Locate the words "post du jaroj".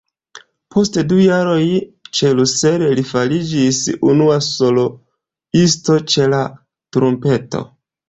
0.75-1.65